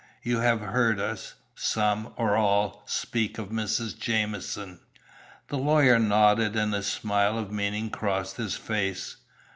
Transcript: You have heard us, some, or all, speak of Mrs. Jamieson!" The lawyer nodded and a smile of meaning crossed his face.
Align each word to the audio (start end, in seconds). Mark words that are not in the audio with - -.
You 0.23 0.39
have 0.39 0.61
heard 0.61 0.99
us, 0.99 1.35
some, 1.53 2.13
or 2.15 2.35
all, 2.35 2.81
speak 2.87 3.37
of 3.37 3.49
Mrs. 3.49 3.95
Jamieson!" 3.95 4.79
The 5.49 5.59
lawyer 5.59 5.99
nodded 5.99 6.55
and 6.55 6.73
a 6.73 6.81
smile 6.81 7.37
of 7.37 7.51
meaning 7.51 7.91
crossed 7.91 8.37
his 8.37 8.55
face. 8.55 9.17